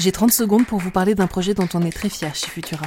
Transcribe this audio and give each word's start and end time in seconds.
J'ai 0.00 0.12
30 0.12 0.32
secondes 0.32 0.66
pour 0.66 0.78
vous 0.78 0.90
parler 0.90 1.14
d'un 1.14 1.26
projet 1.26 1.52
dont 1.52 1.68
on 1.74 1.82
est 1.82 1.90
très 1.90 2.08
fier 2.08 2.34
chez 2.34 2.46
Futura. 2.46 2.86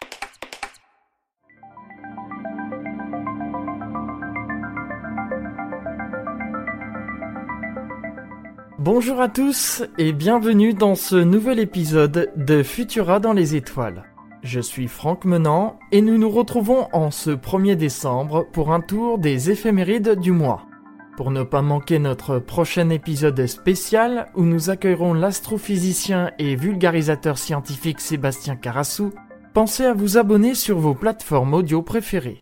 Bonjour 8.83 9.21
à 9.21 9.29
tous 9.29 9.83
et 9.99 10.11
bienvenue 10.11 10.73
dans 10.73 10.95
ce 10.95 11.15
nouvel 11.15 11.59
épisode 11.59 12.31
de 12.35 12.63
Futura 12.63 13.19
dans 13.19 13.31
les 13.31 13.55
étoiles. 13.55 14.05
Je 14.41 14.59
suis 14.59 14.87
Franck 14.87 15.23
Menant 15.23 15.77
et 15.91 16.01
nous 16.01 16.17
nous 16.17 16.31
retrouvons 16.31 16.87
en 16.91 17.11
ce 17.11 17.29
1er 17.29 17.75
décembre 17.75 18.47
pour 18.51 18.73
un 18.73 18.81
tour 18.81 19.19
des 19.19 19.51
éphémérides 19.51 20.19
du 20.19 20.31
mois. 20.31 20.65
Pour 21.15 21.29
ne 21.29 21.43
pas 21.43 21.61
manquer 21.61 21.99
notre 21.99 22.39
prochain 22.39 22.89
épisode 22.89 23.45
spécial 23.45 24.31
où 24.33 24.45
nous 24.45 24.71
accueillerons 24.71 25.13
l'astrophysicien 25.13 26.31
et 26.39 26.55
vulgarisateur 26.55 27.37
scientifique 27.37 28.01
Sébastien 28.01 28.55
Carassou, 28.55 29.13
pensez 29.53 29.85
à 29.85 29.93
vous 29.93 30.17
abonner 30.17 30.55
sur 30.55 30.79
vos 30.79 30.95
plateformes 30.95 31.53
audio 31.53 31.83
préférées. 31.83 32.41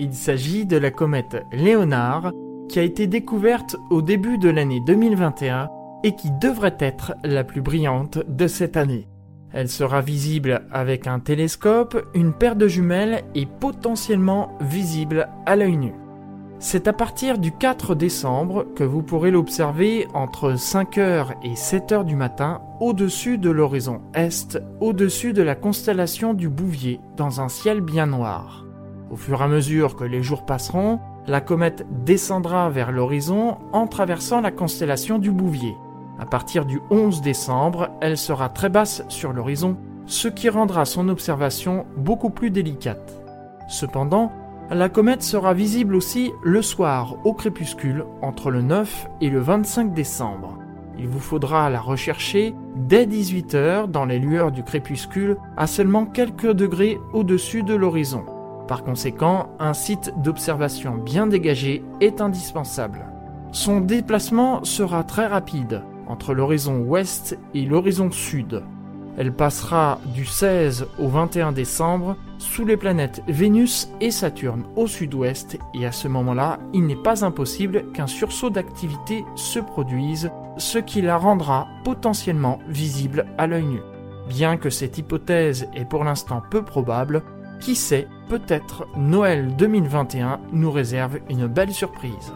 Il 0.00 0.14
s'agit 0.14 0.64
de 0.64 0.76
la 0.76 0.90
comète 0.90 1.44
Léonard 1.52 2.32
qui 2.68 2.78
a 2.78 2.82
été 2.82 3.06
découverte 3.06 3.76
au 3.90 4.00
début 4.02 4.38
de 4.38 4.48
l'année 4.48 4.80
2021 4.86 5.68
et 6.04 6.14
qui 6.14 6.30
devrait 6.40 6.76
être 6.78 7.14
la 7.24 7.42
plus 7.42 7.62
brillante 7.62 8.18
de 8.28 8.46
cette 8.46 8.76
année. 8.76 9.08
Elle 9.52 9.68
sera 9.68 10.00
visible 10.00 10.66
avec 10.70 11.06
un 11.06 11.18
télescope, 11.18 12.06
une 12.14 12.32
paire 12.32 12.54
de 12.54 12.68
jumelles 12.68 13.24
et 13.34 13.46
potentiellement 13.46 14.56
visible 14.60 15.28
à 15.46 15.56
l'œil 15.56 15.78
nu. 15.78 15.92
C'est 16.60 16.86
à 16.86 16.92
partir 16.92 17.38
du 17.38 17.52
4 17.52 17.94
décembre 17.94 18.66
que 18.74 18.84
vous 18.84 19.02
pourrez 19.02 19.30
l'observer 19.30 20.06
entre 20.12 20.54
5h 20.54 21.34
et 21.42 21.54
7h 21.54 22.04
du 22.04 22.16
matin 22.16 22.60
au-dessus 22.80 23.38
de 23.38 23.50
l'horizon 23.50 24.02
est, 24.14 24.58
au-dessus 24.80 25.32
de 25.32 25.42
la 25.42 25.54
constellation 25.54 26.34
du 26.34 26.48
Bouvier, 26.48 27.00
dans 27.16 27.40
un 27.40 27.48
ciel 27.48 27.80
bien 27.80 28.06
noir. 28.06 28.67
Au 29.10 29.16
fur 29.16 29.40
et 29.40 29.44
à 29.44 29.48
mesure 29.48 29.96
que 29.96 30.04
les 30.04 30.22
jours 30.22 30.44
passeront, 30.44 31.00
la 31.26 31.40
comète 31.40 31.86
descendra 32.04 32.68
vers 32.68 32.92
l'horizon 32.92 33.56
en 33.72 33.86
traversant 33.86 34.40
la 34.40 34.50
constellation 34.50 35.18
du 35.18 35.30
Bouvier. 35.30 35.74
À 36.18 36.26
partir 36.26 36.66
du 36.66 36.80
11 36.90 37.22
décembre, 37.22 37.90
elle 38.00 38.18
sera 38.18 38.48
très 38.50 38.68
basse 38.68 39.04
sur 39.08 39.32
l'horizon, 39.32 39.76
ce 40.06 40.28
qui 40.28 40.48
rendra 40.48 40.84
son 40.84 41.08
observation 41.08 41.86
beaucoup 41.96 42.30
plus 42.30 42.50
délicate. 42.50 43.22
Cependant, 43.68 44.32
la 44.70 44.90
comète 44.90 45.22
sera 45.22 45.54
visible 45.54 45.94
aussi 45.94 46.32
le 46.42 46.60
soir 46.60 47.16
au 47.24 47.32
crépuscule 47.32 48.04
entre 48.20 48.50
le 48.50 48.60
9 48.60 49.06
et 49.22 49.30
le 49.30 49.40
25 49.40 49.94
décembre. 49.94 50.58
Il 50.98 51.08
vous 51.08 51.20
faudra 51.20 51.70
la 51.70 51.80
rechercher 51.80 52.54
dès 52.76 53.06
18h 53.06 53.86
dans 53.86 54.04
les 54.04 54.18
lueurs 54.18 54.50
du 54.50 54.64
crépuscule 54.64 55.38
à 55.56 55.66
seulement 55.66 56.04
quelques 56.04 56.52
degrés 56.52 56.98
au-dessus 57.14 57.62
de 57.62 57.74
l'horizon. 57.74 58.24
Par 58.68 58.84
conséquent, 58.84 59.48
un 59.58 59.72
site 59.72 60.12
d'observation 60.22 60.94
bien 60.96 61.26
dégagé 61.26 61.82
est 62.00 62.20
indispensable. 62.20 63.06
Son 63.50 63.80
déplacement 63.80 64.62
sera 64.62 65.04
très 65.04 65.26
rapide, 65.26 65.82
entre 66.06 66.34
l'horizon 66.34 66.80
ouest 66.80 67.38
et 67.54 67.64
l'horizon 67.64 68.10
sud. 68.10 68.62
Elle 69.16 69.32
passera 69.32 69.98
du 70.14 70.26
16 70.26 70.86
au 70.98 71.08
21 71.08 71.52
décembre 71.52 72.16
sous 72.36 72.64
les 72.64 72.76
planètes 72.76 73.22
Vénus 73.26 73.90
et 74.00 74.10
Saturne 74.10 74.64
au 74.76 74.86
sud-ouest 74.86 75.58
et 75.74 75.86
à 75.86 75.90
ce 75.90 76.06
moment-là, 76.06 76.60
il 76.72 76.86
n'est 76.86 76.94
pas 76.94 77.24
impossible 77.24 77.90
qu'un 77.92 78.06
sursaut 78.06 78.50
d'activité 78.50 79.24
se 79.34 79.58
produise, 79.58 80.30
ce 80.58 80.78
qui 80.78 81.00
la 81.00 81.16
rendra 81.16 81.66
potentiellement 81.84 82.60
visible 82.68 83.26
à 83.38 83.46
l'œil 83.46 83.64
nu. 83.64 83.80
Bien 84.28 84.58
que 84.58 84.70
cette 84.70 84.98
hypothèse 84.98 85.68
est 85.74 85.86
pour 85.86 86.04
l'instant 86.04 86.42
peu 86.50 86.62
probable, 86.62 87.22
qui 87.60 87.74
sait, 87.74 88.06
peut-être 88.28 88.86
Noël 88.96 89.56
2021 89.56 90.40
nous 90.52 90.70
réserve 90.70 91.18
une 91.28 91.46
belle 91.46 91.72
surprise. 91.72 92.32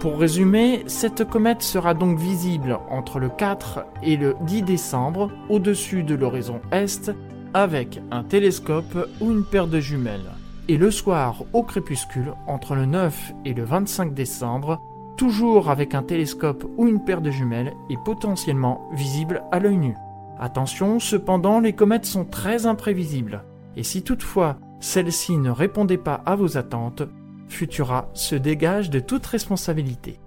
Pour 0.00 0.18
résumer, 0.18 0.82
cette 0.86 1.28
comète 1.28 1.62
sera 1.62 1.94
donc 1.94 2.18
visible 2.18 2.78
entre 2.88 3.18
le 3.18 3.28
4 3.28 3.84
et 4.02 4.16
le 4.16 4.34
10 4.42 4.62
décembre 4.62 5.30
au-dessus 5.48 6.02
de 6.02 6.14
l'horizon 6.14 6.60
est 6.72 7.10
avec 7.52 8.00
un 8.10 8.22
télescope 8.22 9.08
ou 9.20 9.30
une 9.30 9.44
paire 9.44 9.66
de 9.66 9.78
jumelles. 9.78 10.30
Et 10.68 10.76
le 10.76 10.90
soir 10.90 11.44
au 11.52 11.62
crépuscule 11.62 12.32
entre 12.46 12.74
le 12.74 12.86
9 12.86 13.32
et 13.44 13.54
le 13.54 13.64
25 13.64 14.14
décembre, 14.14 14.80
toujours 15.16 15.68
avec 15.68 15.94
un 15.94 16.02
télescope 16.02 16.64
ou 16.78 16.86
une 16.86 17.04
paire 17.04 17.20
de 17.20 17.30
jumelles 17.30 17.74
et 17.90 17.96
potentiellement 18.02 18.88
visible 18.92 19.42
à 19.52 19.58
l'œil 19.58 19.76
nu. 19.76 19.96
Attention, 20.38 20.98
cependant, 20.98 21.60
les 21.60 21.74
comètes 21.74 22.06
sont 22.06 22.24
très 22.24 22.64
imprévisibles. 22.64 23.44
Et 23.76 23.82
si 23.82 24.02
toutefois 24.02 24.56
celle-ci 24.80 25.36
ne 25.36 25.50
répondait 25.50 25.98
pas 25.98 26.22
à 26.26 26.34
vos 26.36 26.56
attentes, 26.56 27.02
Futura 27.48 28.08
se 28.14 28.34
dégage 28.34 28.90
de 28.90 29.00
toute 29.00 29.26
responsabilité. 29.26 30.18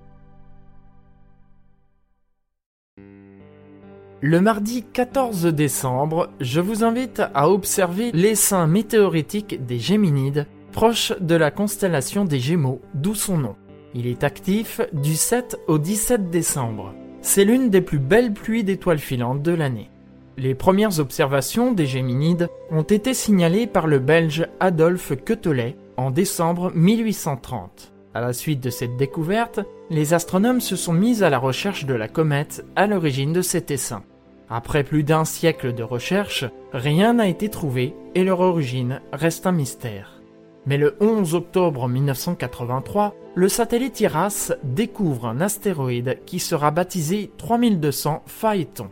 Le 4.22 4.40
mardi 4.40 4.84
14 4.84 5.48
décembre, 5.48 6.30
je 6.40 6.62
vous 6.62 6.86
invite 6.86 7.22
à 7.34 7.50
observer 7.50 8.12
l'essaim 8.14 8.68
météoritique 8.68 9.66
des 9.66 9.80
Géminides, 9.80 10.48
proche 10.72 11.12
de 11.20 11.36
la 11.36 11.52
constellation 11.52 12.24
des 12.24 12.40
Gémeaux, 12.40 12.80
d'où 12.94 13.16
son 13.16 13.38
nom. 13.38 13.56
Il 13.94 14.08
est 14.08 14.24
actif 14.24 14.80
du 14.94 15.16
7 15.16 15.60
au 15.68 15.78
17 15.78 16.30
décembre. 16.30 16.94
C'est 17.22 17.44
l'une 17.46 17.70
des 17.70 17.82
plus 17.82 18.00
belles 18.00 18.34
pluies 18.34 18.64
d'étoiles 18.64 19.00
filantes 19.00 19.42
de 19.42 19.52
l'année. 19.52 19.90
Les 20.38 20.56
premières 20.56 21.00
observations 21.00 21.74
des 21.74 21.86
Géminides 21.86 22.50
ont 22.72 22.82
été 22.82 23.14
signalées 23.14 23.68
par 23.68 23.86
le 23.86 24.00
Belge 24.00 24.48
Adolphe 24.60 25.14
Quetelet 25.24 25.76
en 25.96 26.10
décembre 26.10 26.72
1830. 26.74 27.94
À 28.16 28.22
la 28.22 28.34
suite 28.34 28.60
de 28.60 28.72
cette 28.72 28.98
découverte, 28.98 29.60
les 29.92 30.16
astronomes 30.16 30.62
se 30.62 30.76
sont 30.76 30.94
mis 30.94 31.24
à 31.24 31.30
la 31.30 31.38
recherche 31.38 31.86
de 31.86 31.94
la 31.94 32.08
comète 32.08 32.66
à 32.76 32.88
l'origine 32.88 33.32
de 33.32 33.44
cet 33.44 33.70
essaim. 33.70 34.04
Après 34.50 34.84
plus 34.84 35.04
d'un 35.04 35.24
siècle 35.24 35.74
de 35.74 35.84
recherche, 35.84 36.46
rien 36.74 37.14
n'a 37.14 37.28
été 37.28 37.50
trouvé 37.50 37.96
et 38.16 38.24
leur 38.24 38.40
origine 38.40 39.02
reste 39.12 39.46
un 39.46 39.52
mystère. 39.52 40.22
Mais 40.66 40.78
le 40.78 40.96
11 41.00 41.36
octobre 41.36 41.88
1983, 41.88 43.16
le 43.36 43.50
satellite 43.50 44.00
IRAS 44.00 44.54
découvre 44.64 45.28
un 45.28 45.42
astéroïde 45.42 46.20
qui 46.26 46.40
sera 46.40 46.72
baptisé 46.72 47.32
3200 47.38 48.24
Phaéton. 48.26 48.90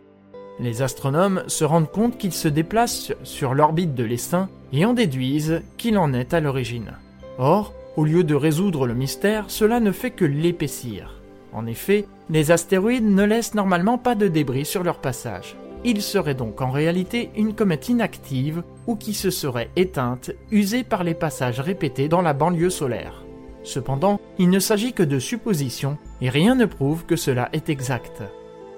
Les 0.62 0.84
astronomes 0.84 1.44
se 1.48 1.66
rendent 1.66 1.92
compte 1.92 2.19
qu'il 2.19 2.31
se 2.31 2.48
déplace 2.48 3.12
sur 3.24 3.56
l'orbite 3.56 3.96
de 3.96 4.04
l'essaim 4.04 4.48
et 4.72 4.86
en 4.86 4.94
déduisent 4.94 5.63
qu'il 5.78 5.98
en 5.98 6.13
est 6.13 6.36
à 6.36 6.40
l'origine. 6.40 6.92
Or, 7.40 7.74
au 7.98 8.06
lieu 8.06 8.24
de 8.24 8.36
résoudre 8.36 8.86
le 8.86 8.94
mystère, 8.94 9.46
cela 9.48 9.80
ne 9.80 9.92
fait 9.92 10.12
que 10.12 10.24
l'épaissir. 10.24 11.19
En 11.52 11.66
effet, 11.66 12.06
les 12.30 12.52
astéroïdes 12.52 13.10
ne 13.10 13.24
laissent 13.24 13.56
normalement 13.56 13.98
pas 13.98 14.13
de 14.13 14.28
débris 14.28 14.66
sur 14.66 14.84
leur 14.84 15.00
passage. 15.00 15.56
Il 15.84 16.00
serait 16.00 16.36
donc 16.36 16.62
en 16.62 16.69
réalité 16.69 17.31
une 17.36 17.56
comète 17.56 17.90
inactive 17.90 18.62
ou 18.86 18.96
qui 18.96 19.16
se 19.16 19.31
serait 19.31 19.72
éteinte, 19.75 20.30
usée 20.52 20.84
par 20.84 21.04
les 21.04 21.16
passages 21.16 21.60
répétés 21.60 22.08
dans 22.08 22.22
la 22.22 22.34
banlieue 22.34 22.69
solaire. 22.69 23.24
Cependant, 23.63 24.22
il 24.38 24.52
ne 24.52 24.60
s'agit 24.60 24.94
que 24.94 25.02
de 25.02 25.18
suppositions 25.18 25.98
et 26.22 26.30
rien 26.30 26.54
ne 26.54 26.66
prouve 26.66 27.06
que 27.06 27.16
cela 27.16 27.50
est 27.52 27.69
exact. 27.69 28.22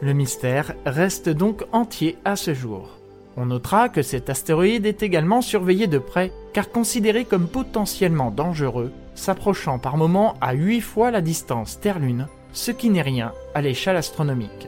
Le 0.04 0.12
mystère 0.12 0.74
reste 0.86 1.30
donc 1.30 1.64
entier 1.72 2.18
à 2.26 2.36
ce 2.36 2.54
jour. 2.54 2.90
On 3.38 3.46
notera 3.46 3.88
que 3.88 4.02
cet 4.02 4.30
astéroïde 4.30 4.86
est 4.86 5.02
également 5.02 5.42
surveillé 5.42 5.88
de 5.88 5.98
près 5.98 6.34
car 6.52 6.72
considéré 6.72 7.24
comme 7.24 7.48
potentiellement 7.48 8.30
dangereux, 8.30 8.92
s'approchant 9.16 9.80
par 9.80 9.96
moments 9.96 10.34
à 10.42 10.52
8 10.56 10.82
fois 10.82 11.10
la 11.10 11.22
distance 11.22 11.80
Terre-Lune, 11.80 12.28
ce 12.52 12.72
qui 12.72 12.90
n'est 12.90 13.02
rien 13.02 13.32
à 13.56 13.62
l'échelle 13.62 13.96
astronomique. 13.96 14.68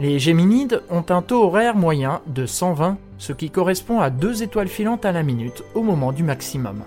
Les 0.00 0.18
Géminides 0.18 0.82
ont 0.90 1.04
un 1.10 1.22
taux 1.22 1.44
horaire 1.44 1.76
moyen 1.76 2.20
de 2.26 2.44
120, 2.44 2.98
ce 3.18 3.32
qui 3.32 3.50
correspond 3.50 4.00
à 4.00 4.10
deux 4.10 4.42
étoiles 4.42 4.66
filantes 4.66 5.04
à 5.04 5.12
la 5.12 5.22
minute 5.22 5.62
au 5.76 5.82
moment 5.84 6.10
du 6.10 6.24
maximum. 6.24 6.82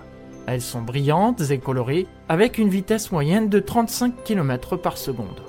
Elles 0.46 0.60
sont 0.60 0.82
brillantes 0.82 1.50
et 1.50 1.58
colorées 1.58 2.06
avec 2.28 2.58
une 2.58 2.68
vitesse 2.68 3.10
moyenne 3.10 3.48
de 3.48 3.58
35 3.58 4.22
km 4.22 4.76
par 4.76 4.98
seconde. 4.98 5.40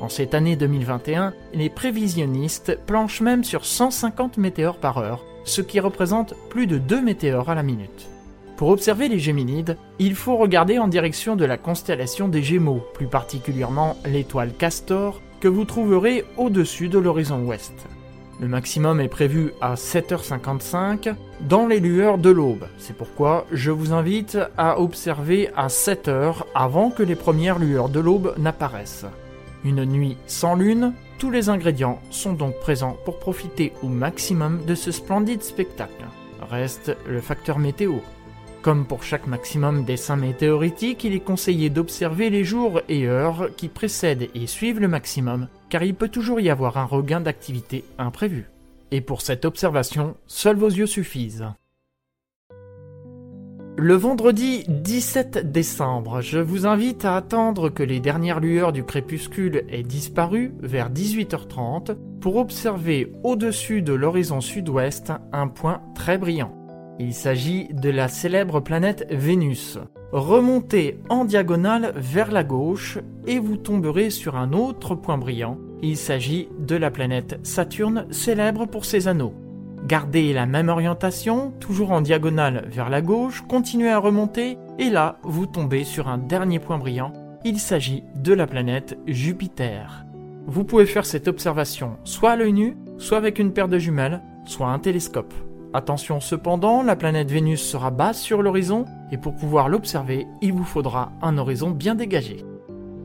En 0.00 0.08
cette 0.08 0.34
année 0.34 0.56
2021, 0.56 1.34
les 1.52 1.68
prévisionnistes 1.68 2.78
planchent 2.86 3.20
même 3.20 3.44
sur 3.44 3.66
150 3.66 4.38
météores 4.38 4.78
par 4.78 4.96
heure, 4.96 5.24
ce 5.44 5.60
qui 5.60 5.78
représente 5.78 6.34
plus 6.48 6.66
de 6.66 6.78
2 6.78 7.02
météores 7.02 7.50
à 7.50 7.54
la 7.54 7.62
minute. 7.62 8.08
Pour 8.56 8.70
observer 8.70 9.08
les 9.08 9.18
Géminides, 9.18 9.76
il 9.98 10.14
faut 10.14 10.36
regarder 10.36 10.78
en 10.78 10.88
direction 10.88 11.36
de 11.36 11.44
la 11.44 11.58
constellation 11.58 12.28
des 12.28 12.42
Gémeaux, 12.42 12.82
plus 12.94 13.08
particulièrement 13.08 13.96
l'étoile 14.06 14.52
Castor, 14.52 15.20
que 15.40 15.48
vous 15.48 15.64
trouverez 15.64 16.24
au-dessus 16.38 16.88
de 16.88 16.98
l'horizon 16.98 17.42
ouest. 17.44 17.74
Le 18.40 18.48
maximum 18.48 19.00
est 19.00 19.08
prévu 19.08 19.52
à 19.60 19.74
7h55 19.74 21.14
dans 21.42 21.66
les 21.66 21.78
lueurs 21.78 22.16
de 22.16 22.30
l'aube. 22.30 22.68
C'est 22.78 22.96
pourquoi 22.96 23.46
je 23.52 23.70
vous 23.70 23.92
invite 23.92 24.38
à 24.56 24.80
observer 24.80 25.50
à 25.56 25.66
7h 25.66 26.36
avant 26.54 26.90
que 26.90 27.02
les 27.02 27.16
premières 27.16 27.58
lueurs 27.58 27.90
de 27.90 28.00
l'aube 28.00 28.34
n'apparaissent. 28.38 29.06
Une 29.64 29.84
nuit 29.84 30.16
sans 30.26 30.54
lune, 30.54 30.94
tous 31.18 31.30
les 31.30 31.50
ingrédients 31.50 32.00
sont 32.10 32.32
donc 32.32 32.58
présents 32.60 32.96
pour 33.04 33.18
profiter 33.18 33.72
au 33.82 33.88
maximum 33.88 34.64
de 34.64 34.74
ce 34.74 34.90
splendide 34.90 35.42
spectacle. 35.42 36.06
Reste 36.50 36.96
le 37.06 37.20
facteur 37.20 37.58
météo. 37.58 37.96
Comme 38.62 38.86
pour 38.86 39.02
chaque 39.02 39.26
maximum 39.26 39.84
dessin 39.84 40.16
météoritique, 40.16 41.04
il 41.04 41.14
est 41.14 41.20
conseillé 41.20 41.70
d'observer 41.70 42.30
les 42.30 42.44
jours 42.44 42.80
et 42.88 43.06
heures 43.06 43.50
qui 43.56 43.68
précèdent 43.68 44.28
et 44.34 44.46
suivent 44.46 44.80
le 44.80 44.88
maximum, 44.88 45.48
car 45.68 45.82
il 45.82 45.94
peut 45.94 46.08
toujours 46.08 46.40
y 46.40 46.50
avoir 46.50 46.78
un 46.78 46.84
regain 46.84 47.20
d'activité 47.20 47.84
imprévu. 47.98 48.46
Et 48.90 49.00
pour 49.00 49.22
cette 49.22 49.44
observation, 49.44 50.16
seuls 50.26 50.56
vos 50.56 50.68
yeux 50.68 50.86
suffisent. 50.86 51.46
Le 53.76 53.94
vendredi 53.94 54.64
17 54.68 55.52
décembre, 55.52 56.20
je 56.20 56.38
vous 56.38 56.66
invite 56.66 57.04
à 57.04 57.16
attendre 57.16 57.70
que 57.70 57.82
les 57.82 58.00
dernières 58.00 58.40
lueurs 58.40 58.72
du 58.72 58.84
crépuscule 58.84 59.64
aient 59.70 59.82
disparu 59.82 60.52
vers 60.60 60.90
18h30 60.90 61.96
pour 62.20 62.36
observer 62.36 63.12
au-dessus 63.24 63.80
de 63.80 63.92
l'horizon 63.92 64.40
sud-ouest 64.40 65.12
un 65.32 65.48
point 65.48 65.80
très 65.94 66.18
brillant. 66.18 66.54
Il 66.98 67.14
s'agit 67.14 67.68
de 67.72 67.88
la 67.88 68.08
célèbre 68.08 68.60
planète 68.60 69.06
Vénus. 69.10 69.78
Remontez 70.12 70.98
en 71.08 71.24
diagonale 71.24 71.94
vers 71.96 72.30
la 72.30 72.44
gauche 72.44 72.98
et 73.26 73.38
vous 73.38 73.56
tomberez 73.56 74.10
sur 74.10 74.36
un 74.36 74.52
autre 74.52 74.94
point 74.94 75.16
brillant. 75.16 75.56
Il 75.80 75.96
s'agit 75.96 76.48
de 76.58 76.76
la 76.76 76.90
planète 76.90 77.38
Saturne 77.42 78.06
célèbre 78.10 78.66
pour 78.66 78.84
ses 78.84 79.08
anneaux. 79.08 79.34
Gardez 79.86 80.32
la 80.32 80.46
même 80.46 80.68
orientation, 80.68 81.52
toujours 81.58 81.92
en 81.92 82.00
diagonale 82.00 82.68
vers 82.70 82.90
la 82.90 83.00
gauche, 83.00 83.42
continuez 83.48 83.90
à 83.90 83.98
remonter, 83.98 84.58
et 84.78 84.90
là, 84.90 85.18
vous 85.22 85.46
tombez 85.46 85.84
sur 85.84 86.08
un 86.08 86.18
dernier 86.18 86.58
point 86.58 86.78
brillant. 86.78 87.12
Il 87.44 87.58
s'agit 87.58 88.04
de 88.14 88.34
la 88.34 88.46
planète 88.46 88.98
Jupiter. 89.06 90.04
Vous 90.46 90.64
pouvez 90.64 90.86
faire 90.86 91.06
cette 91.06 91.28
observation 91.28 91.96
soit 92.04 92.32
à 92.32 92.36
l'œil 92.36 92.52
nu, 92.52 92.76
soit 92.98 93.18
avec 93.18 93.38
une 93.38 93.52
paire 93.52 93.68
de 93.68 93.78
jumelles, 93.78 94.22
soit 94.44 94.68
un 94.68 94.78
télescope. 94.78 95.32
Attention 95.72 96.20
cependant, 96.20 96.82
la 96.82 96.96
planète 96.96 97.30
Vénus 97.30 97.62
sera 97.62 97.90
basse 97.90 98.20
sur 98.20 98.42
l'horizon, 98.42 98.84
et 99.12 99.18
pour 99.18 99.34
pouvoir 99.34 99.68
l'observer, 99.68 100.26
il 100.42 100.52
vous 100.52 100.64
faudra 100.64 101.12
un 101.22 101.38
horizon 101.38 101.70
bien 101.70 101.94
dégagé. 101.94 102.44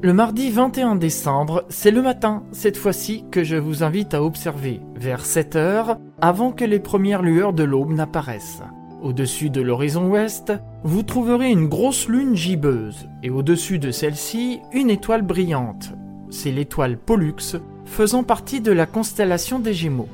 Le 0.05 0.13
mardi 0.13 0.51
21 0.51 0.97
décembre, 0.97 1.65
c'est 1.67 1.89
le 1.89 2.03
matin, 2.03 2.43
cette 2.51 2.77
fois-ci, 2.77 3.25
que 3.31 3.43
je 3.43 3.55
vous 3.55 3.81
invite 3.81 4.13
à 4.13 4.21
observer, 4.21 4.79
vers 4.95 5.25
7 5.25 5.55
heures, 5.55 5.97
avant 6.21 6.51
que 6.51 6.63
les 6.63 6.77
premières 6.77 7.23
lueurs 7.23 7.53
de 7.53 7.63
l'aube 7.63 7.91
n'apparaissent. 7.91 8.61
Au-dessus 9.01 9.49
de 9.49 9.61
l'horizon 9.61 10.07
ouest, 10.11 10.53
vous 10.83 11.01
trouverez 11.01 11.49
une 11.49 11.67
grosse 11.67 12.07
lune 12.07 12.35
gibbeuse, 12.35 13.09
et 13.23 13.31
au-dessus 13.31 13.79
de 13.79 13.89
celle-ci, 13.89 14.59
une 14.73 14.91
étoile 14.91 15.23
brillante. 15.23 15.93
C'est 16.29 16.51
l'étoile 16.51 16.99
Pollux, 16.99 17.57
faisant 17.85 18.21
partie 18.21 18.61
de 18.61 18.71
la 18.71 18.85
constellation 18.85 19.57
des 19.57 19.73
Gémeaux. 19.73 20.09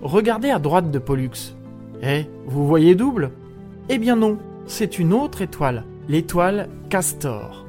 Regardez 0.00 0.48
à 0.48 0.58
droite 0.58 0.90
de 0.90 0.98
Pollux. 0.98 1.54
Eh, 2.02 2.24
vous 2.46 2.66
voyez 2.66 2.94
double? 2.94 3.30
Eh 3.90 3.98
bien 3.98 4.16
non, 4.16 4.38
c'est 4.64 4.98
une 4.98 5.12
autre 5.12 5.42
étoile, 5.42 5.84
l'étoile 6.08 6.70
Castor. 6.88 7.63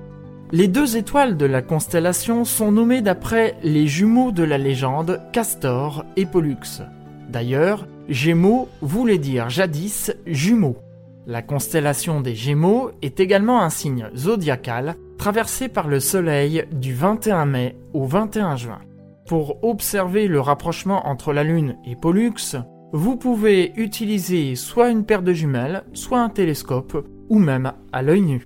Les 0.51 0.68
deux 0.68 0.95
étoiles 0.95 1.38
de 1.38 1.45
la 1.45 1.63
constellation 1.63 2.45
sont 2.45 2.71
nommées 2.71 3.01
d'après 3.01 3.57
les 3.63 3.88
jumeaux 3.88 4.31
de 4.31 4.44
la 4.44 4.59
légende 4.59 5.19
Castor 5.33 6.06
et 6.15 6.25
Pollux. 6.25 6.83
D'ailleurs, 7.30 7.88
Gémeaux 8.07 8.69
voulait 8.81 9.18
dire 9.18 9.50
jadis 9.50 10.13
jumeaux. 10.27 10.77
La 11.25 11.42
constellation 11.42 12.21
des 12.21 12.36
Gémeaux 12.36 12.92
est 13.01 13.19
également 13.19 13.63
un 13.63 13.71
signe 13.71 14.09
zodiacal 14.15 14.95
traversé 15.18 15.68
par 15.68 15.88
le 15.88 16.00
Soleil 16.00 16.65
du 16.71 16.94
21 16.94 17.48
mai 17.48 17.75
au 17.94 18.06
21 18.06 18.56
juin. 18.56 18.81
Pour 19.25 19.63
observer 19.63 20.27
le 20.27 20.39
rapprochement 20.39 21.07
entre 21.07 21.33
la 21.33 21.44
Lune 21.44 21.77
et 21.83 21.95
Pollux, 21.95 22.56
vous 22.94 23.18
pouvez 23.18 23.74
utiliser 23.77 24.53
soit 24.53 24.91
une 24.91 25.06
paire 25.06 25.24
de 25.24 25.33
jumelles, 25.33 25.83
soit 25.94 26.21
un 26.21 26.30
télescope, 26.30 27.07
ou 27.30 27.39
même 27.39 27.74
à 27.91 28.03
l'œil 28.03 28.21
nu. 28.21 28.45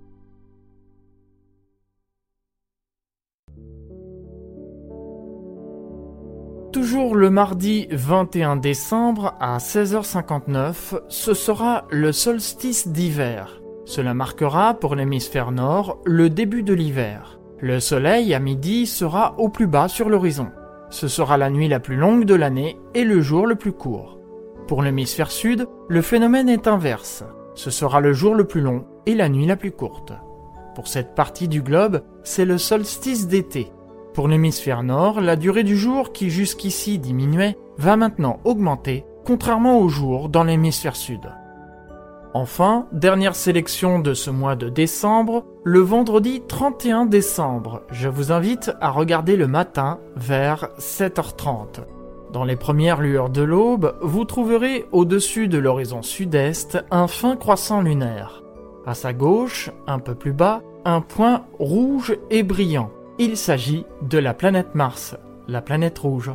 Toujours 6.71 7.15
le 7.15 7.31
mardi 7.31 7.87
21 7.89 8.55
décembre 8.55 9.33
à 9.39 9.57
16h59, 9.57 11.01
ce 11.07 11.33
sera 11.33 11.85
le 11.89 12.11
solstice 12.11 12.87
d'hiver. 12.89 13.59
Cela 13.85 14.13
marquera 14.13 14.75
pour 14.75 14.93
l'hémisphère 14.93 15.51
nord 15.51 15.97
le 16.05 16.29
début 16.29 16.61
de 16.61 16.73
l'hiver. 16.73 17.39
Le 17.59 17.79
soleil 17.79 18.35
à 18.35 18.39
midi 18.39 18.85
sera 18.85 19.33
au 19.39 19.49
plus 19.49 19.65
bas 19.65 19.87
sur 19.87 20.09
l'horizon. 20.09 20.49
Ce 20.91 21.07
sera 21.07 21.37
la 21.37 21.49
nuit 21.49 21.67
la 21.67 21.79
plus 21.79 21.95
longue 21.95 22.25
de 22.25 22.35
l'année 22.35 22.77
et 22.93 23.03
le 23.03 23.19
jour 23.19 23.47
le 23.47 23.55
plus 23.55 23.73
court. 23.73 24.19
Pour 24.67 24.83
l'hémisphère 24.83 25.31
sud, 25.31 25.67
le 25.87 26.03
phénomène 26.03 26.49
est 26.49 26.67
inverse. 26.67 27.23
Ce 27.55 27.71
sera 27.71 27.99
le 27.99 28.13
jour 28.13 28.35
le 28.35 28.43
plus 28.43 28.61
long 28.61 28.85
et 29.07 29.15
la 29.15 29.27
nuit 29.27 29.47
la 29.47 29.55
plus 29.55 29.71
courte. 29.71 30.13
Pour 30.75 30.87
cette 30.87 31.15
partie 31.15 31.47
du 31.47 31.63
globe, 31.63 32.03
c'est 32.23 32.45
le 32.45 32.59
solstice 32.59 33.27
d'été. 33.27 33.71
Pour 34.13 34.27
l'hémisphère 34.27 34.83
nord, 34.83 35.21
la 35.21 35.35
durée 35.35 35.63
du 35.63 35.77
jour 35.77 36.11
qui 36.11 36.29
jusqu'ici 36.29 36.99
diminuait 36.99 37.57
va 37.77 37.95
maintenant 37.95 38.39
augmenter, 38.43 39.05
contrairement 39.25 39.79
au 39.79 39.87
jour 39.87 40.29
dans 40.29 40.43
l'hémisphère 40.43 40.95
sud. 40.95 41.31
Enfin, 42.33 42.87
dernière 42.91 43.35
sélection 43.35 43.97
de 43.97 44.13
ce 44.13 44.29
mois 44.29 44.55
de 44.55 44.69
décembre, 44.69 45.45
le 45.63 45.79
vendredi 45.79 46.43
31 46.47 47.05
décembre. 47.07 47.81
Je 47.89 48.07
vous 48.07 48.31
invite 48.31 48.71
à 48.81 48.91
regarder 48.91 49.35
le 49.35 49.47
matin 49.47 49.99
vers 50.15 50.69
7h30. 50.77 51.85
Dans 52.31 52.43
les 52.43 52.55
premières 52.55 53.01
lueurs 53.01 53.31
de 53.31 53.41
l'aube, 53.41 53.95
vous 54.01 54.25
trouverez 54.25 54.85
au-dessus 54.91 55.47
de 55.47 55.57
l'horizon 55.57 56.03
sud-est 56.03 56.77
un 56.91 57.07
fin 57.07 57.35
croissant 57.35 57.81
lunaire. 57.81 58.43
À 58.85 58.93
sa 58.93 59.13
gauche, 59.13 59.71
un 59.87 59.97
peu 59.97 60.13
plus 60.13 60.33
bas, 60.33 60.61
un 60.85 61.01
point 61.01 61.45
rouge 61.57 62.15
et 62.29 62.43
brillant. 62.43 62.91
Il 63.21 63.35
s'agit 63.35 63.85
de 64.01 64.17
la 64.17 64.33
planète 64.33 64.75
Mars, 64.75 65.17
la 65.49 65.61
planète 65.61 65.99
rouge. 65.99 66.31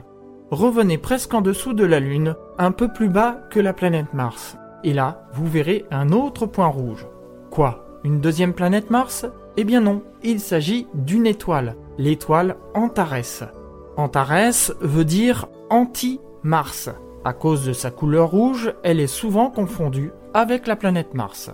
Revenez 0.51 0.99
presque 0.99 1.33
en 1.33 1.41
dessous 1.41 1.73
de 1.73 1.87
la 1.87 1.99
Lune, 1.99 2.37
un 2.59 2.73
peu 2.73 2.89
plus 2.93 3.09
bas 3.09 3.39
que 3.49 3.59
la 3.59 3.73
planète 3.73 4.13
Mars. 4.13 4.59
Et 4.85 4.93
là, 4.93 5.27
vous 5.33 5.47
verrez 5.47 5.87
un 5.91 6.13
autre 6.13 6.45
point 6.45 6.67
rouge. 6.67 7.07
Quoi 7.51 7.87
Une 8.05 8.21
deuxième 8.21 8.53
planète 8.53 8.91
Mars? 8.91 9.25
Eh 9.57 9.65
bien 9.65 9.81
non, 9.81 10.03
il 10.23 10.41
s'agit 10.41 10.87
d'une 10.93 11.27
étoile, 11.27 11.75
l'étoile 11.97 12.57
Antares. 12.75 13.49
Antares 13.97 14.75
veut 14.83 15.07
dire 15.07 15.47
anti-Mars. 15.71 16.91
À 17.25 17.33
cause 17.33 17.65
de 17.65 17.73
sa 17.73 17.91
couleur 17.91 18.29
rouge, 18.29 18.75
elle 18.83 19.01
est 19.01 19.07
souvent 19.07 19.49
confondue 19.49 20.13
avec 20.35 20.67
la 20.67 20.77
planète 20.77 21.15
Mars. 21.15 21.51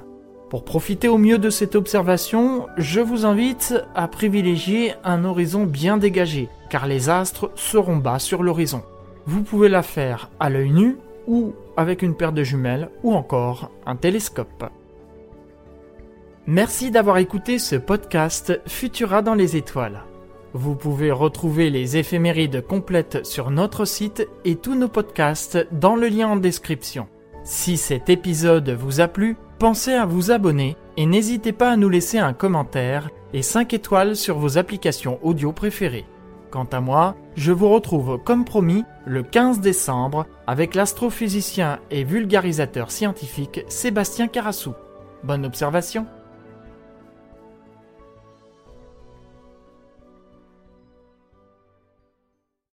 Pour 0.50 0.64
profiter 0.64 1.06
au 1.06 1.16
mieux 1.16 1.38
de 1.38 1.48
cette 1.48 1.76
observation, 1.76 2.66
je 2.76 3.00
vous 3.00 3.24
invite 3.24 3.72
à 3.94 4.08
privilégier 4.08 4.94
un 5.04 5.24
horizon 5.24 5.64
bien 5.64 5.96
dégagé, 5.96 6.48
car 6.70 6.88
les 6.88 7.08
astres 7.08 7.52
seront 7.54 7.98
bas 7.98 8.18
sur 8.18 8.42
l'horizon. 8.42 8.82
Vous 9.26 9.42
pouvez 9.44 9.68
la 9.68 9.84
faire 9.84 10.28
à 10.40 10.50
l'œil 10.50 10.72
nu 10.72 10.96
ou 11.28 11.54
avec 11.76 12.02
une 12.02 12.16
paire 12.16 12.32
de 12.32 12.42
jumelles 12.42 12.90
ou 13.04 13.14
encore 13.14 13.70
un 13.86 13.94
télescope. 13.94 14.64
Merci 16.48 16.90
d'avoir 16.90 17.18
écouté 17.18 17.60
ce 17.60 17.76
podcast 17.76 18.60
Futura 18.66 19.22
dans 19.22 19.34
les 19.34 19.56
étoiles. 19.56 20.02
Vous 20.52 20.74
pouvez 20.74 21.12
retrouver 21.12 21.70
les 21.70 21.96
éphémérides 21.96 22.66
complètes 22.66 23.24
sur 23.24 23.52
notre 23.52 23.84
site 23.84 24.26
et 24.44 24.56
tous 24.56 24.74
nos 24.74 24.88
podcasts 24.88 25.68
dans 25.70 25.94
le 25.94 26.08
lien 26.08 26.26
en 26.26 26.36
description. 26.36 27.06
Si 27.44 27.76
cet 27.76 28.10
épisode 28.10 28.70
vous 28.70 29.00
a 29.00 29.06
plu, 29.06 29.36
pensez 29.60 29.92
à 29.92 30.06
vous 30.06 30.30
abonner 30.30 30.74
et 30.96 31.04
n'hésitez 31.04 31.52
pas 31.52 31.70
à 31.70 31.76
nous 31.76 31.90
laisser 31.90 32.18
un 32.18 32.32
commentaire 32.32 33.10
et 33.34 33.42
5 33.42 33.74
étoiles 33.74 34.16
sur 34.16 34.38
vos 34.38 34.56
applications 34.56 35.18
audio 35.22 35.52
préférées. 35.52 36.06
Quant 36.50 36.66
à 36.72 36.80
moi, 36.80 37.14
je 37.36 37.52
vous 37.52 37.68
retrouve 37.68 38.18
comme 38.24 38.46
promis 38.46 38.84
le 39.04 39.22
15 39.22 39.60
décembre 39.60 40.26
avec 40.46 40.74
l'astrophysicien 40.74 41.78
et 41.90 42.04
vulgarisateur 42.04 42.90
scientifique 42.90 43.60
Sébastien 43.68 44.28
Carassou. 44.28 44.72
Bonne 45.24 45.44
observation 45.44 46.06